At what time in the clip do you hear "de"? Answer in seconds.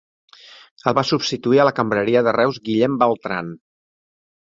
2.31-2.35